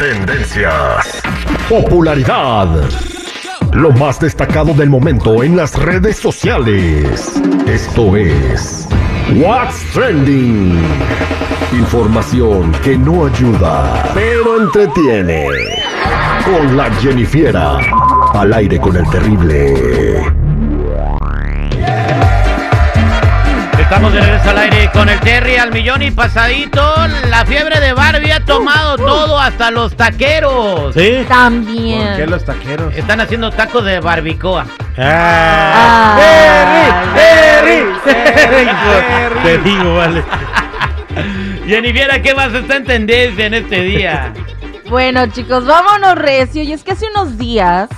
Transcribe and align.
Tendencias. 0.00 1.20
Popularidad. 1.68 2.68
Lo 3.74 3.90
más 3.92 4.18
destacado 4.18 4.72
del 4.72 4.88
momento 4.88 5.42
en 5.42 5.58
las 5.58 5.78
redes 5.78 6.16
sociales. 6.16 7.38
Esto 7.66 8.16
es 8.16 8.88
What's 9.34 9.84
Trending. 9.92 10.80
Información 11.72 12.72
que 12.82 12.96
no 12.96 13.26
ayuda, 13.26 14.10
pero 14.14 14.62
entretiene. 14.62 15.46
Con 16.46 16.78
la 16.78 16.90
Jennifiera. 16.94 17.76
Al 18.32 18.54
aire 18.54 18.80
con 18.80 18.96
el 18.96 19.06
terrible. 19.10 20.24
Estamos 23.90 24.12
de 24.12 24.20
regreso 24.20 24.50
al 24.50 24.58
aire 24.58 24.88
con 24.92 25.08
el 25.08 25.18
Terry 25.18 25.56
al 25.56 25.72
millón 25.72 26.00
y 26.00 26.12
pasadito. 26.12 26.80
La 27.28 27.44
fiebre 27.44 27.80
de 27.80 27.92
Barbie 27.92 28.29
hasta 29.50 29.70
los 29.70 29.96
taqueros. 29.96 30.94
¿Sí? 30.94 31.24
También. 31.28 32.06
¿Por 32.06 32.16
qué 32.16 32.26
los 32.26 32.44
taqueros? 32.44 32.94
Están 32.94 33.20
haciendo 33.20 33.50
tacos 33.50 33.84
de 33.84 34.00
barbicoa. 34.00 34.66
¡Ah! 34.96 36.16
Ah. 36.16 37.04
¡Terry! 37.14 37.84
¡Terry! 38.04 38.66
¡Terry! 38.66 39.42
Te 39.42 39.58
digo, 39.58 39.96
vale. 39.96 40.22
Jennifer, 41.66 42.22
¿qué 42.22 42.34
más 42.34 42.54
está 42.54 42.76
en 42.76 42.84
tendencia 42.84 43.46
en 43.46 43.54
este 43.54 43.82
día? 43.82 44.32
Bueno, 44.88 45.26
chicos, 45.26 45.66
vámonos 45.66 46.14
recio. 46.16 46.62
Y 46.62 46.72
es 46.72 46.84
que 46.84 46.92
hace 46.92 47.06
unos 47.14 47.36
días, 47.36 47.88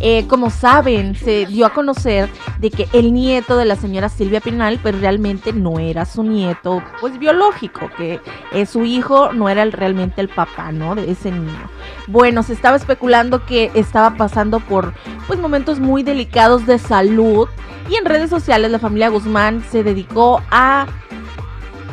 eh, 0.00 0.26
como 0.26 0.50
saben, 0.50 1.14
se 1.14 1.46
dio 1.46 1.66
a 1.66 1.72
conocer 1.72 2.28
de 2.58 2.70
que 2.70 2.88
el 2.92 3.12
nieto 3.12 3.56
de 3.56 3.64
la 3.64 3.76
señora 3.76 4.08
Silvia 4.08 4.40
Pinal, 4.40 4.78
pues 4.82 5.00
realmente 5.00 5.52
no 5.52 5.78
era 5.78 6.04
su 6.04 6.22
nieto, 6.22 6.82
pues 7.00 7.18
biológico, 7.18 7.90
que 7.96 8.20
eh, 8.52 8.66
su 8.66 8.84
hijo 8.84 9.32
no 9.32 9.48
era 9.48 9.64
realmente 9.66 10.20
el 10.20 10.28
papá, 10.28 10.72
¿no? 10.72 10.94
De 10.94 11.10
ese 11.10 11.30
niño. 11.30 11.70
Bueno, 12.06 12.42
se 12.42 12.52
estaba 12.52 12.76
especulando 12.76 13.46
que 13.46 13.70
estaba 13.74 14.16
pasando 14.16 14.60
por, 14.60 14.94
pues, 15.26 15.38
momentos 15.38 15.80
muy 15.80 16.02
delicados 16.02 16.66
de 16.66 16.78
salud. 16.78 17.48
Y 17.88 17.96
en 17.96 18.04
redes 18.06 18.30
sociales 18.30 18.70
la 18.70 18.78
familia 18.78 19.10
Guzmán 19.10 19.62
se 19.70 19.84
dedicó 19.84 20.40
a 20.50 20.86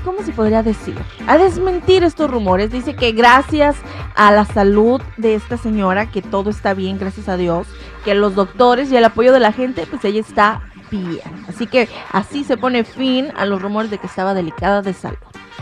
¿cómo 0.03 0.23
se 0.23 0.31
podría 0.31 0.63
decir? 0.63 0.95
A 1.27 1.37
desmentir 1.37 2.03
estos 2.03 2.29
rumores. 2.29 2.71
Dice 2.71 2.95
que 2.95 3.11
gracias 3.11 3.75
a 4.15 4.31
la 4.31 4.45
salud 4.45 5.01
de 5.17 5.35
esta 5.35 5.57
señora, 5.57 6.11
que 6.11 6.21
todo 6.21 6.49
está 6.49 6.73
bien, 6.73 6.97
gracias 6.97 7.29
a 7.29 7.37
Dios, 7.37 7.67
que 8.03 8.15
los 8.15 8.35
doctores 8.35 8.91
y 8.91 8.97
el 8.97 9.05
apoyo 9.05 9.31
de 9.33 9.39
la 9.39 9.51
gente, 9.53 9.85
pues 9.89 10.03
ella 10.05 10.19
está 10.19 10.61
bien. 10.89 11.45
Así 11.47 11.67
que 11.67 11.87
así 12.11 12.43
se 12.43 12.57
pone 12.57 12.83
fin 12.83 13.31
a 13.35 13.45
los 13.45 13.61
rumores 13.61 13.89
de 13.91 13.97
que 13.97 14.07
estaba 14.07 14.33
delicada 14.33 14.81
de 14.81 14.93
salud. 14.93 15.17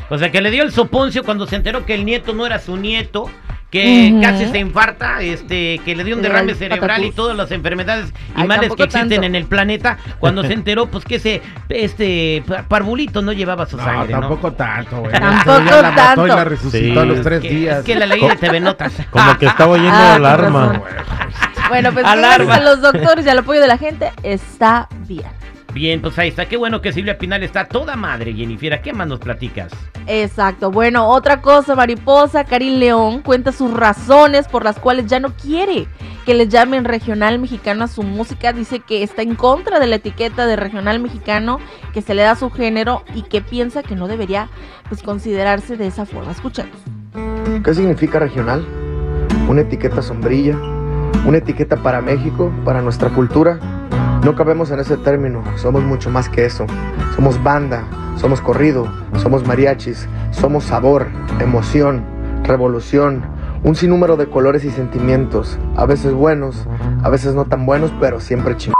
O 0.10 0.18
sea, 0.18 0.32
que 0.32 0.42
le 0.42 0.52
dio 0.52 0.64
el 0.64 0.72
soponcio 0.72 1.24
cuando 1.24 1.46
se 1.46 1.56
enteró 1.56 1.86
que 1.86 1.94
el 1.94 2.06
nieto 2.06 2.34
no 2.34 2.46
era 2.46 2.60
su 2.60 2.78
nieto, 2.78 3.30
que 3.70 4.18
casi 4.22 4.48
se 4.48 4.58
infarta, 4.58 5.22
este, 5.22 5.80
que 5.86 5.96
le 5.96 6.04
dio 6.04 6.16
un 6.16 6.22
derrame 6.24 6.56
cerebral 6.56 7.04
y 7.06 7.12
todas 7.12 7.38
las 7.38 7.52
enfermedades 7.52 8.12
y 8.36 8.42
Ay, 8.42 8.48
males 8.48 8.74
que 8.74 8.84
existen 8.84 9.10
tanto. 9.10 9.26
en 9.26 9.36
el 9.36 9.46
planeta. 9.46 9.98
Cuando 10.20 10.44
se 10.44 10.54
enteró, 10.54 10.88
pues 10.88 11.06
que 11.06 11.16
ese, 11.16 11.42
este, 11.70 12.44
pa- 12.48 12.64
parvulito 12.64 13.22
no 13.22 13.32
llevaba 13.32 13.66
su 13.68 13.78
No, 13.78 13.84
sangre, 13.84 14.14
¿no? 14.14 14.20
tampoco 14.22 14.54
tanto, 14.54 14.98
güey. 15.02 15.12
Tampoco 15.12 15.60
Ya 15.66 15.82
la 15.82 15.92
mató 15.92 16.26
y 16.26 16.30
la 16.30 16.36
tanto. 16.36 16.50
resucitó 16.50 17.00
a 17.02 17.06
los 17.06 17.22
tres 17.22 17.42
Que- 17.42 17.50
días. 17.50 17.78
Es 17.80 17.86
que 17.86 17.96
la 17.96 18.06
ley 18.08 18.22
de 18.28 18.36
TV 18.38 18.60
Notas. 18.60 18.94
Como 19.12 19.38
que 19.38 19.46
estaba 19.46 19.72
oyendo 19.74 19.94
Ah, 19.94 20.16
alarma. 20.16 20.82
Bueno, 21.70 21.92
pues 21.94 22.04
a 22.06 22.60
los 22.60 22.82
doctores 22.82 23.26
y 23.26 23.30
al 23.30 23.38
apoyo 23.40 23.62
de 23.62 23.68
la 23.68 23.78
gente, 23.78 24.12
está 24.24 24.88
bien. 25.08 25.28
Bien, 25.74 26.02
pues 26.02 26.18
ahí 26.18 26.30
está. 26.30 26.48
Qué 26.48 26.58
bueno 26.58 26.82
que 26.82 26.92
Silvia 26.92 27.18
Pinal 27.18 27.44
está 27.44 27.66
toda 27.66 27.96
madre, 27.96 28.34
Jennifer. 28.34 28.82
¿Qué 28.82 28.92
más 28.92 29.08
nos 29.08 29.20
platicas? 29.20 29.72
Exacto. 30.08 30.72
Bueno, 30.72 31.08
otra 31.08 31.42
cosa, 31.42 31.76
mariposa, 31.76 32.44
Karin 32.44 32.80
León 32.80 33.22
cuenta 33.22 33.52
sus 33.52 33.72
razones 33.72 34.48
por 34.48 34.64
las 34.64 34.80
cuales 34.80 35.06
ya 35.06 35.20
no 35.20 35.34
quiere 35.36 35.88
que 36.26 36.34
le 36.34 36.48
llamen 36.48 36.86
regional 36.86 37.40
mexicano 37.40 37.84
a 37.84 37.88
su 37.88 38.02
música. 38.02 38.52
Dice 38.52 38.80
que 38.80 39.04
está 39.04 39.22
en 39.22 39.36
contra 39.36 39.80
de 39.80 39.88
la 39.88 39.98
etiqueta 39.98 40.48
de 40.48 40.56
regional 40.56 41.00
mexicano 41.00 41.60
que 41.94 42.02
se 42.02 42.16
le 42.16 42.24
da 42.24 42.32
a 42.32 42.36
su 42.36 42.50
género 42.50 43.04
y 43.14 43.24
que 43.24 43.42
piensa 43.42 43.84
que 43.84 43.96
no 43.96 44.08
debería 44.08 44.50
pues 44.88 45.04
considerarse 45.04 45.78
de 45.78 45.88
esa 45.88 46.06
forma. 46.06 46.32
Escuchemos. 46.32 46.76
¿Qué 47.64 47.74
significa 47.74 48.20
regional? 48.20 48.66
Una 49.48 49.62
etiqueta 49.62 50.02
sombrilla, 50.02 50.56
una 51.26 51.38
etiqueta 51.38 51.78
para 51.78 52.02
México, 52.02 52.52
para 52.66 52.82
nuestra 52.82 53.10
cultura. 53.10 53.79
No 54.24 54.36
cabemos 54.36 54.70
en 54.72 54.80
ese 54.80 54.98
término, 54.98 55.44
somos 55.56 55.82
mucho 55.84 56.10
más 56.10 56.28
que 56.28 56.46
eso. 56.46 56.66
Somos 57.16 57.42
banda, 57.42 57.86
somos 58.18 58.42
corrido, 58.42 58.92
somos 59.16 59.48
mariachis, 59.48 60.10
somos 60.32 60.66
sabor, 60.66 61.08
emoción, 61.40 62.04
revolución, 62.44 63.24
un 63.64 63.76
sinnúmero 63.76 64.18
de 64.18 64.30
colores 64.30 64.66
y 64.66 64.72
sentimientos, 64.72 65.58
a 65.78 65.86
veces 65.86 66.14
buenos, 66.14 66.68
a 67.02 67.10
veces 67.10 67.34
no 67.34 67.46
tan 67.46 67.66
buenos, 67.66 67.94
pero 68.00 68.20
siempre 68.20 68.58
chingados. 68.58 68.80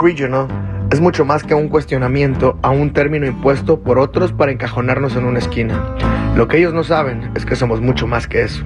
Regional 0.00 0.48
es 0.90 1.00
mucho 1.00 1.26
más 1.26 1.42
que 1.42 1.54
un 1.54 1.68
cuestionamiento 1.68 2.56
a 2.62 2.70
un 2.70 2.94
término 2.94 3.26
impuesto 3.26 3.80
por 3.80 3.98
otros 3.98 4.32
para 4.32 4.52
encajonarnos 4.52 5.14
en 5.16 5.26
una 5.26 5.40
esquina. 5.40 5.94
Lo 6.36 6.48
que 6.48 6.56
ellos 6.58 6.72
no 6.72 6.84
saben 6.84 7.32
es 7.34 7.44
que 7.44 7.56
somos 7.56 7.82
mucho 7.82 8.06
más 8.06 8.26
que 8.26 8.42
eso. 8.42 8.64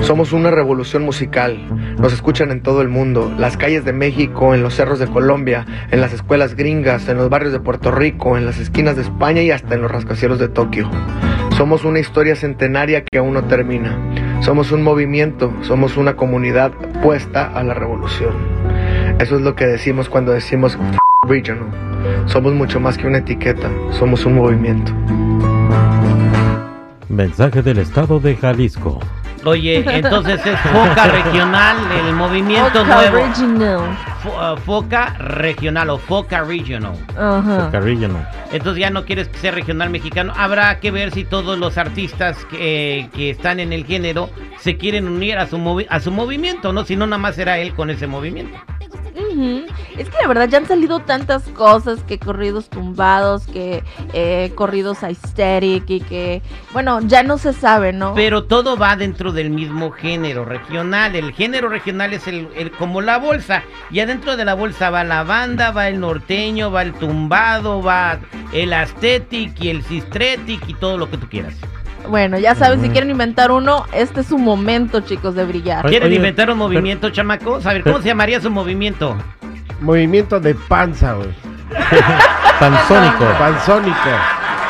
Somos 0.00 0.32
una 0.32 0.50
revolución 0.50 1.04
musical. 1.04 1.58
Nos 1.98 2.12
escuchan 2.12 2.50
en 2.50 2.62
todo 2.62 2.80
el 2.80 2.88
mundo, 2.88 3.32
las 3.38 3.56
calles 3.56 3.84
de 3.84 3.92
México, 3.92 4.54
en 4.54 4.62
los 4.62 4.74
cerros 4.74 4.98
de 4.98 5.06
Colombia, 5.06 5.66
en 5.90 6.00
las 6.00 6.12
escuelas 6.12 6.54
gringas, 6.54 7.08
en 7.08 7.18
los 7.18 7.28
barrios 7.28 7.52
de 7.52 7.60
Puerto 7.60 7.90
Rico, 7.90 8.38
en 8.38 8.46
las 8.46 8.58
esquinas 8.58 8.96
de 8.96 9.02
España 9.02 9.42
y 9.42 9.50
hasta 9.50 9.74
en 9.74 9.82
los 9.82 9.90
rascacielos 9.90 10.38
de 10.38 10.48
Tokio. 10.48 10.88
Somos 11.56 11.84
una 11.84 11.98
historia 11.98 12.36
centenaria 12.36 13.04
que 13.04 13.18
aún 13.18 13.34
no 13.34 13.44
termina. 13.44 13.98
Somos 14.40 14.72
un 14.72 14.82
movimiento, 14.82 15.52
somos 15.62 15.96
una 15.96 16.16
comunidad 16.16 16.72
puesta 17.02 17.46
a 17.46 17.62
la 17.62 17.74
revolución. 17.74 18.32
Eso 19.18 19.36
es 19.36 19.42
lo 19.42 19.54
que 19.56 19.66
decimos 19.66 20.08
cuando 20.08 20.32
decimos 20.32 20.76
"F 20.76 20.98
regional. 21.28 21.68
Somos 22.26 22.54
mucho 22.54 22.80
más 22.80 22.96
que 22.96 23.06
una 23.06 23.18
etiqueta, 23.18 23.68
somos 23.90 24.24
un 24.24 24.36
movimiento. 24.36 24.92
Mensaje 27.08 27.62
del 27.62 27.78
estado 27.78 28.20
de 28.20 28.36
Jalisco. 28.36 29.00
Oye, 29.44 29.84
entonces 29.96 30.44
es 30.44 30.58
Foca 30.60 31.06
Regional, 31.06 31.76
el 32.06 32.14
movimiento 32.14 32.82
Oca 32.82 32.94
nuevo. 32.94 33.18
Original. 33.24 33.80
Fo- 34.22 34.54
uh, 34.54 34.56
Foca 34.58 35.14
Regional 35.18 35.90
o 35.90 35.98
Foca 35.98 36.42
Regional. 36.42 36.94
Carrillo 37.70 38.08
no. 38.08 38.18
Entonces 38.52 38.80
ya 38.80 38.90
no 38.90 39.04
quieres 39.04 39.28
que 39.28 39.38
sea 39.38 39.52
regional 39.52 39.90
mexicano. 39.90 40.32
Habrá 40.36 40.80
que 40.80 40.90
ver 40.90 41.12
si 41.12 41.24
todos 41.24 41.58
los 41.58 41.78
artistas 41.78 42.36
que, 42.46 43.08
que 43.14 43.30
están 43.30 43.60
en 43.60 43.72
el 43.72 43.84
género 43.86 44.30
se 44.58 44.76
quieren 44.76 45.06
unir 45.08 45.38
a 45.38 45.46
su, 45.46 45.56
movi- 45.58 45.86
a 45.88 46.00
su 46.00 46.10
movimiento, 46.10 46.72
¿no? 46.72 46.84
Si 46.84 46.96
no, 46.96 47.06
nada 47.06 47.18
más 47.18 47.36
será 47.36 47.58
él 47.58 47.74
con 47.74 47.90
ese 47.90 48.06
movimiento. 48.06 48.58
Es 49.96 50.08
que 50.08 50.16
la 50.20 50.28
verdad 50.28 50.48
ya 50.48 50.58
han 50.58 50.66
salido 50.66 51.00
tantas 51.00 51.42
cosas 51.48 52.02
que 52.04 52.18
corridos 52.18 52.68
tumbados, 52.68 53.46
que 53.46 53.82
eh, 54.12 54.52
corridos 54.54 55.02
aesthetic 55.02 55.88
y 55.90 56.00
que, 56.00 56.42
bueno, 56.72 57.00
ya 57.02 57.22
no 57.22 57.38
se 57.38 57.52
sabe, 57.52 57.92
¿no? 57.92 58.14
Pero 58.14 58.44
todo 58.44 58.76
va 58.76 58.96
dentro 58.96 59.32
del 59.32 59.50
mismo 59.50 59.90
género 59.90 60.44
regional. 60.44 61.14
El 61.16 61.32
género 61.32 61.68
regional 61.68 62.12
es 62.12 62.26
el, 62.28 62.48
el- 62.56 62.70
como 62.72 63.00
la 63.00 63.18
bolsa. 63.18 63.62
Y 63.90 64.00
adentro 64.00 64.36
de 64.36 64.44
la 64.44 64.54
bolsa 64.54 64.90
va 64.90 65.04
la 65.04 65.22
banda, 65.24 65.70
va 65.70 65.88
el 65.88 66.00
norteño, 66.00 66.70
va 66.70 66.82
el 66.82 66.92
tumbado, 66.94 67.82
va 67.82 68.18
el 68.52 68.72
aesthetic 68.72 69.60
y 69.62 69.68
el 69.70 69.82
sistretic 69.82 70.68
y 70.68 70.74
todo 70.74 70.98
lo 70.98 71.10
que 71.10 71.18
tú 71.18 71.28
quieras. 71.28 71.54
Bueno, 72.08 72.38
ya 72.38 72.54
saben, 72.54 72.80
si 72.80 72.88
quieren 72.88 73.10
inventar 73.10 73.50
uno, 73.50 73.84
este 73.92 74.20
es 74.20 74.28
su 74.28 74.38
momento, 74.38 75.00
chicos, 75.00 75.34
de 75.34 75.44
brillar. 75.44 75.84
¿Quieren 75.86 76.06
oye, 76.08 76.16
inventar 76.16 76.48
un 76.48 76.56
pero- 76.58 76.68
movimiento, 76.68 77.10
chamacos? 77.10 77.66
A 77.66 77.74
ver, 77.74 77.82
¿cómo 77.82 78.00
se 78.00 78.08
llamaría 78.08 78.40
su 78.40 78.50
movimiento? 78.50 79.14
Movimiento 79.80 80.40
de 80.40 80.54
panza, 80.54 81.14
güey. 81.14 81.28
Panzónico. 82.60 83.24
Panzónico. 83.38 83.98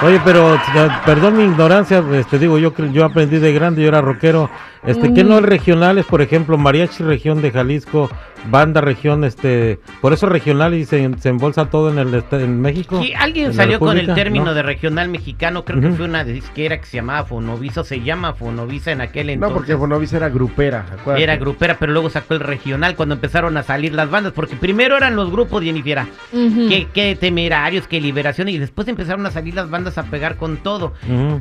Oye, 0.03 0.21
pero 0.25 0.61
perdón 1.05 1.37
mi 1.37 1.45
ignorancia, 1.45 2.05
este 2.13 2.39
digo, 2.39 2.57
yo 2.59 2.73
yo 2.93 3.05
aprendí 3.05 3.39
de 3.39 3.53
grande, 3.53 3.83
yo 3.83 3.89
era 3.89 4.01
rockero. 4.01 4.49
Este, 4.87 5.13
¿qué 5.13 5.25
Mm. 5.25 5.29
no 5.29 5.39
es 5.39 5.45
regionales, 5.45 6.05
por 6.07 6.23
ejemplo, 6.23 6.57
mariachi 6.57 7.03
región 7.03 7.43
de 7.43 7.51
Jalisco, 7.51 8.09
banda 8.51 8.81
región 8.81 9.25
este, 9.25 9.81
por 10.01 10.13
eso 10.13 10.27
regional 10.29 10.73
y 10.75 10.85
se, 10.85 11.11
se 11.19 11.29
embolsa 11.29 11.67
todo 11.67 11.91
en 11.91 11.99
el 11.99 12.15
est- 12.15 12.33
en 12.35 12.61
México? 12.61 13.03
Sí, 13.03 13.13
alguien 13.13 13.47
¿En 13.47 13.57
la 13.57 13.63
salió 13.65 13.79
con 13.81 13.99
el 13.99 14.15
término 14.15 14.47
¿No? 14.47 14.55
de 14.55 14.63
regional 14.63 15.09
mexicano, 15.09 15.65
creo 15.65 15.81
que 15.81 15.91
fue 15.91 16.07
una 16.07 16.23
disquera 16.25 16.79
que 16.79 16.87
se 16.87 16.97
llamaba 16.99 17.25
Fonovisa, 17.25 17.81
o 17.81 17.85
se 17.85 18.01
llama 18.03 18.35
Fonovisa 18.35 18.93
en 18.93 19.01
aquel 19.01 19.27
No, 19.27 19.33
entonces. 19.33 19.57
porque 19.57 19.75
Bonovis 19.75 20.13
era 20.13 20.29
grupera, 20.29 20.87
acuérdate. 20.93 21.23
Era 21.25 21.37
grupera, 21.37 21.77
pero 21.79 21.93
luego 21.93 22.09
sacó 22.11 22.35
el 22.35 22.41
regional 22.41 22.95
cuando 22.95 23.15
empezaron 23.17 23.57
a 23.57 23.63
salir 23.65 23.93
las 23.95 24.09
bandas, 24.11 24.33
porque 24.33 24.55
primero 24.57 24.97
eran 24.97 25.17
los 25.17 25.31
grupos, 25.31 25.63
Jennifer, 25.65 26.05
Ujú. 26.33 26.69
que, 26.69 26.87
que 26.95 27.17
temerarios, 27.17 27.89
que 27.89 28.01
liberación, 28.01 28.49
y 28.49 28.59
después 28.59 28.87
empezaron 28.89 29.27
a 29.27 29.31
salir 29.31 29.55
las 29.55 29.69
bandas 29.71 29.99
a 29.99 30.05
pegar 30.05 30.37
con 30.37 30.59
todo. 30.59 30.93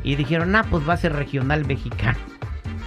Y 0.02 0.16
dijeron, 0.16 0.54
ah, 0.56 0.64
pues 0.68 0.86
va 0.88 0.94
a 0.94 0.96
ser 0.96 1.12
regional 1.12 1.64
mexicano. 1.66 2.18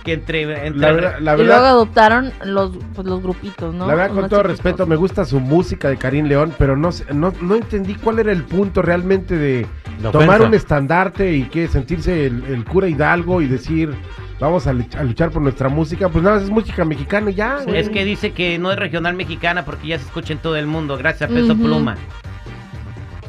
Que 0.03 0.13
entre... 0.13 0.42
entre 0.68 0.80
La 0.81 0.92
verdad, 0.92 1.19
la 1.19 1.33
y 1.38 1.44
luego 1.45 1.65
adoptaron 1.65 2.31
los, 2.44 2.71
pues, 2.95 3.07
los 3.07 3.21
grupitos, 3.21 3.74
¿no? 3.74 3.86
la 3.88 3.94
verdad, 3.95 4.07
con 4.15 4.30
todo 4.30 4.39
chiquitos. 4.42 4.45
respeto, 4.48 4.86
me 4.88 4.95
gusta 4.95 5.25
su 5.25 5.39
música 5.39 5.89
de 5.89 5.98
Karim 5.98 6.25
León, 6.25 6.53
pero 6.57 6.75
no, 6.75 6.92
sé- 6.92 7.06
no, 7.13 7.31
no 7.42 7.56
entendí 7.56 7.94
cuál 7.95 8.19
era 8.19 8.31
el 8.31 8.44
punto 8.44 8.81
realmente 8.81 9.38
de 9.38 9.68
La 10.01 10.12
tomar 10.12 10.30
ofensa. 10.30 10.48
un 10.48 10.53
estandarte 10.56 11.33
y 11.33 11.44
que 11.44 11.68
sentirse 11.68 12.25
el, 12.25 12.44
el 12.45 12.65
cura 12.65 12.88
Hidalgo 12.88 13.42
y 13.42 13.48
decir 13.48 13.94
vamos 14.39 14.65
a, 14.65 14.74
luch- 14.74 14.95
a 14.95 15.03
luchar 15.03 15.30
por 15.30 15.44
nuestra 15.44 15.69
música, 15.69 16.09
pues 16.09 16.24
nada, 16.24 16.38
más 16.38 16.45
es 16.45 16.50
música 16.50 16.83
mexicana 16.83 17.30
ya. 17.30 17.59
güey. 17.63 17.77
Es 17.77 17.89
que 17.89 18.03
dice 18.03 18.31
que 18.31 18.57
no 18.57 18.71
es 18.71 18.80
regional 18.80 19.13
mexicana 19.13 19.65
porque 19.65 19.88
ya 19.89 20.00
se 20.00 20.06
escucha 20.06 20.33
en 20.33 20.39
todo 20.39 20.56
el 20.56 20.65
mundo, 20.65 20.98
gracias 20.98 21.30
a 21.30 21.33
Peso. 21.33 21.56
Pluma. 21.56 21.95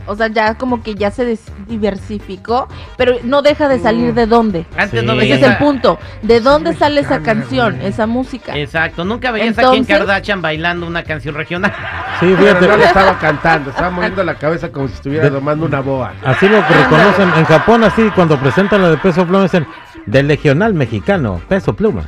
O 0.07 0.17
sea, 0.17 0.29
ya 0.29 0.55
como 0.55 0.83
que 0.83 0.95
ya 0.95 1.11
se 1.11 1.39
diversificó, 1.69 2.69
pero 2.97 3.17
no 3.25 3.43
deja 3.43 3.69
de 3.69 3.79
salir 3.79 4.13
Mm. 4.13 4.15
de 4.15 4.27
dónde. 4.27 4.67
Antes 4.77 5.01
Sí. 5.01 5.07
no 5.07 5.13
Ese 5.15 5.35
es 5.35 5.43
el 5.43 5.57
punto. 5.59 5.99
¿De 6.23 6.41
dónde 6.41 6.75
sale 6.75 7.01
esa 7.01 7.21
canción, 7.23 7.77
güey. 7.77 7.87
esa 7.87 8.07
música? 8.07 8.57
Exacto, 8.57 9.05
nunca 9.05 9.31
veías 9.31 9.57
a 9.59 9.63
Kim 9.63 9.71
Entonces- 9.73 9.99
Kardashian 9.99 10.43
bailando 10.43 10.87
una 10.87 11.03
canción 11.05 11.35
regional. 11.35 11.73
Sí, 12.21 12.27
Pero 12.37 12.37
fíjate. 12.39 12.69
no 12.69 12.77
le 12.77 12.85
estaba 12.85 13.19
cantando, 13.19 13.71
estaba 13.71 13.91
moviendo 13.91 14.25
la 14.25 14.35
cabeza 14.35 14.71
como 14.71 14.89
si 14.89 14.95
estuviera 14.95 15.29
domando 15.31 15.67
una 15.67 15.81
boa. 15.81 16.13
Así 16.25 16.49
lo 16.49 16.67
que 16.67 16.75
reconocen 16.75 17.31
en 17.37 17.45
Japón, 17.45 17.85
así 17.85 18.03
cuando 18.15 18.39
presentan 18.39 18.83
la 18.83 18.91
de 18.91 18.97
Peso 18.99 19.27
Pluma, 19.27 19.43
dicen 19.45 19.67
del 20.07 20.29
regional 20.29 20.75
mexicano, 20.75 21.41
Peso 21.49 21.75
Pluma. 21.75 22.05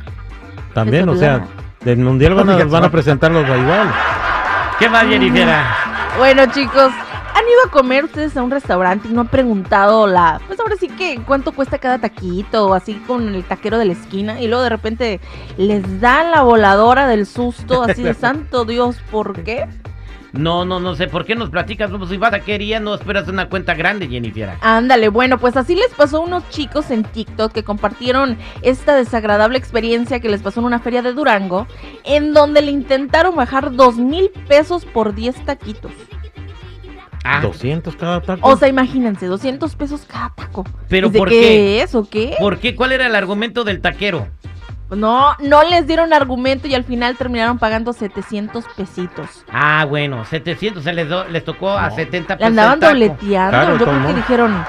También, 0.73 1.05
Peso 1.05 1.15
o 1.15 1.19
sea, 1.19 1.35
Pluma. 1.39 1.51
del 1.85 1.97
mundial 1.99 2.33
van 2.33 2.49
a, 2.49 2.63
van 2.65 2.83
a 2.83 2.89
presentarlos 2.91 3.43
igual. 3.45 3.87
¿Qué 4.79 4.89
más, 4.89 5.05
Jennifer? 5.05 5.47
Bueno, 6.17 6.45
chicos, 6.47 6.91
¿han 6.91 7.04
ido 7.47 7.65
a 7.65 7.71
comer 7.71 8.05
ustedes 8.05 8.35
a 8.37 8.43
un 8.43 8.51
restaurante 8.51 9.07
y 9.07 9.11
no 9.11 9.21
han 9.21 9.27
preguntado 9.27 10.07
la... 10.07 10.41
Pues 10.47 10.59
ahora 10.59 10.75
sí 10.77 10.87
que 10.87 11.21
cuánto 11.25 11.51
cuesta 11.51 11.77
cada 11.77 11.99
taquito 11.99 12.67
o 12.67 12.73
así 12.73 12.95
con 13.07 13.33
el 13.35 13.43
taquero 13.43 13.77
de 13.77 13.85
la 13.85 13.93
esquina 13.93 14.41
y 14.41 14.47
luego 14.47 14.63
de 14.63 14.69
repente 14.69 15.19
les 15.57 16.01
dan 16.01 16.31
la 16.31 16.41
voladora 16.41 17.07
del 17.07 17.25
susto 17.25 17.83
así 17.83 18.03
de 18.03 18.13
santo 18.15 18.65
Dios, 18.65 18.97
¿por 19.11 19.43
qué? 19.43 19.67
No, 20.37 20.65
no, 20.65 20.79
no 20.79 20.95
sé. 20.95 21.07
¿Por 21.07 21.25
qué 21.25 21.35
nos 21.35 21.49
platicas? 21.49 21.89
Como 21.91 22.07
si 22.07 22.17
vas 22.17 22.33
a 22.33 22.39
quería, 22.41 22.79
no 22.79 22.93
esperas 22.93 23.27
una 23.27 23.49
cuenta 23.49 23.73
grande, 23.73 24.07
Jennifer. 24.07 24.49
Ándale, 24.61 25.09
bueno, 25.09 25.37
pues 25.37 25.55
así 25.55 25.75
les 25.75 25.93
pasó 25.93 26.17
a 26.17 26.21
unos 26.21 26.47
chicos 26.49 26.91
en 26.91 27.03
TikTok 27.03 27.51
que 27.51 27.63
compartieron 27.63 28.37
esta 28.61 28.95
desagradable 28.95 29.57
experiencia 29.57 30.19
que 30.19 30.29
les 30.29 30.41
pasó 30.41 30.59
en 30.59 30.65
una 30.65 30.79
feria 30.79 31.01
de 31.01 31.13
Durango, 31.13 31.67
en 32.03 32.33
donde 32.33 32.61
le 32.61 32.71
intentaron 32.71 33.35
bajar 33.35 33.71
dos 33.73 33.97
mil 33.97 34.29
pesos 34.47 34.85
por 34.85 35.15
10 35.15 35.45
taquitos. 35.45 35.91
Ah, 37.27 37.41
200 37.41 37.95
cada 37.95 38.21
taco. 38.21 38.47
O 38.47 38.55
sea, 38.55 38.67
imagínense, 38.67 39.25
200 39.25 39.75
pesos 39.75 40.05
cada 40.07 40.29
taco. 40.35 40.63
¿Pero 40.89 41.09
¿De 41.09 41.17
por 41.17 41.29
qué, 41.29 41.39
qué? 41.41 41.81
es 41.81 41.95
o 41.95 42.07
qué? 42.07 42.35
¿por 42.39 42.59
qué? 42.59 42.75
¿Cuál 42.75 42.91
era 42.91 43.07
el 43.07 43.15
argumento 43.15 43.63
del 43.63 43.81
taquero? 43.81 44.27
No, 44.91 45.35
no 45.39 45.63
les 45.63 45.87
dieron 45.87 46.13
argumento 46.13 46.67
y 46.67 46.75
al 46.75 46.83
final 46.83 47.17
terminaron 47.17 47.57
pagando 47.57 47.91
700 47.91 48.63
pesitos. 48.77 49.43
Ah, 49.51 49.83
bueno, 49.89 50.23
700, 50.25 50.83
se 50.83 50.93
les, 50.93 51.09
do- 51.09 51.27
les 51.27 51.43
tocó 51.43 51.71
a 51.75 51.89
No. 51.89 51.95
70 51.95 52.35
Le 52.35 52.37
pesos. 52.37 52.49
andaban 52.51 52.73
el 52.73 52.79
taco. 52.79 52.93
dobleteando. 52.93 53.49
Claro, 53.49 53.71
Yo 53.79 53.83
creo 53.83 53.93
¿cómo 53.95 54.07
que 54.09 54.13
dijeron, 54.13 54.65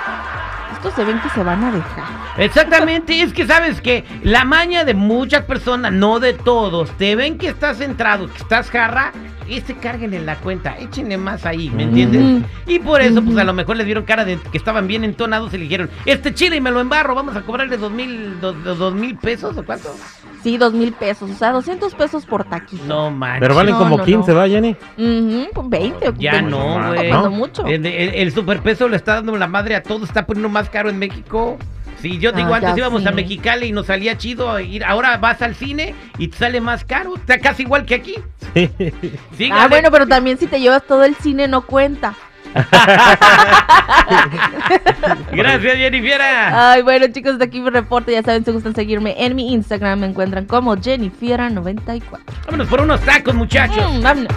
estos 0.72 0.94
se 0.94 1.04
ven 1.04 1.20
que 1.20 1.28
se 1.28 1.42
van 1.42 1.62
a 1.64 1.70
dejar. 1.70 2.04
Exactamente, 2.38 3.20
es 3.20 3.32
que 3.34 3.46
sabes 3.46 3.80
que 3.82 4.04
la 4.22 4.44
maña 4.46 4.84
de 4.84 4.94
muchas 4.94 5.42
personas, 5.44 5.92
no 5.92 6.18
de 6.18 6.32
todos, 6.32 6.90
te 6.92 7.14
ven 7.14 7.36
que 7.36 7.48
estás 7.48 7.76
centrado, 7.78 8.26
que 8.32 8.38
estás 8.38 8.70
jarra, 8.70 9.12
este 9.48 9.74
cárguenle 9.74 10.20
la 10.20 10.36
cuenta, 10.36 10.76
échenle 10.78 11.16
más 11.18 11.46
ahí, 11.46 11.70
¿me 11.70 11.84
entiendes? 11.84 12.44
Y 12.66 12.78
por 12.78 13.00
eso, 13.00 13.22
pues 13.22 13.36
a 13.38 13.44
lo 13.44 13.52
mejor 13.52 13.76
les 13.76 13.86
dieron 13.86 14.04
cara 14.04 14.24
de 14.24 14.38
que 14.50 14.58
estaban 14.58 14.86
bien 14.86 15.04
entonados 15.04 15.52
y 15.54 15.58
le 15.58 15.64
dijeron, 15.64 15.90
este 16.04 16.34
chile 16.34 16.56
y 16.56 16.60
me 16.60 16.70
lo 16.70 16.80
embarro, 16.80 17.14
vamos 17.14 17.36
a 17.36 17.42
cobrarle 17.42 17.76
dos 17.76 17.90
mil, 17.92 18.40
dos, 18.40 18.62
dos- 18.64 18.78
dos 18.78 18.94
mil 18.94 19.16
pesos 19.16 19.56
o 19.56 19.64
cuánto. 19.64 19.94
Sí, 20.42 20.58
dos 20.58 20.72
mil 20.74 20.92
pesos, 20.92 21.28
o 21.30 21.34
sea, 21.34 21.50
200 21.52 21.94
pesos 21.96 22.24
por 22.24 22.44
taquito. 22.44 22.84
No 22.84 23.10
manches. 23.10 23.40
Pero 23.40 23.54
valen 23.56 23.72
No, 23.74 23.78
como 23.80 23.96
no, 23.98 24.04
15, 24.04 24.30
no. 24.32 24.38
¿va, 24.38 24.48
Jenny? 24.48 24.76
Ujú, 24.96 25.48
pues 25.52 25.68
20 25.70 26.08
o 26.08 26.14
Ya 26.14 26.32
20, 26.32 26.50
no, 26.50 26.88
güey. 26.94 27.10
¿No? 27.10 27.30
mucho. 27.30 27.66
El, 27.66 27.84
el- 27.84 28.14
el 28.14 28.32
superpeso 28.32 28.88
le 28.88 28.96
está 28.96 29.14
dando 29.16 29.36
la 29.36 29.48
madre 29.48 29.74
a 29.74 29.82
todo, 29.82 30.04
está 30.04 30.24
poniendo 30.24 30.48
más 30.48 30.68
caro 30.70 30.88
en 30.88 30.98
México. 31.00 31.58
Sí, 32.00 32.18
yo 32.18 32.32
digo, 32.32 32.52
Ah, 32.54 32.58
antes 32.58 32.76
íbamos 32.76 33.04
a. 33.06 33.10
Mexicali 33.10 33.68
y 33.68 33.72
nos 33.72 33.86
salía 33.86 34.16
chido 34.18 34.58
ir. 34.60 34.84
Ahora 34.84 35.16
vas 35.16 35.40
al 35.42 35.54
cine 35.54 35.94
y 36.18 36.28
te 36.28 36.36
sale 36.36 36.60
más 36.60 36.84
caro. 36.84 37.16
Está 37.16 37.38
casi 37.38 37.62
igual 37.62 37.86
que 37.86 37.94
aquí. 37.94 38.14
Sí. 39.36 39.50
Ah, 39.52 39.66
bueno, 39.68 39.90
pero 39.90 40.06
también 40.06 40.38
si 40.38 40.46
te 40.46 40.60
llevas 40.60 40.82
todo 40.86 41.04
el 41.04 41.14
cine 41.16 41.48
no 41.48 41.62
cuenta. 41.62 42.14
Gracias, 45.32 45.76
Jennifer. 45.76 46.20
Ay, 46.22 46.82
bueno, 46.82 47.06
chicos, 47.12 47.32
hasta 47.32 47.44
aquí 47.44 47.60
mi 47.60 47.70
reporte. 47.70 48.12
Ya 48.12 48.22
saben, 48.22 48.44
si 48.44 48.50
gustan 48.52 48.74
seguirme 48.74 49.14
en 49.18 49.36
mi 49.36 49.52
Instagram, 49.52 50.00
me 50.00 50.06
encuentran 50.06 50.46
como 50.46 50.76
Jennifiera94. 50.76 52.02
Vámonos 52.46 52.68
por 52.68 52.80
unos 52.80 53.00
tacos, 53.02 53.34
muchachos. 53.34 53.92
Mm, 53.92 54.02
vámonos. 54.02 54.32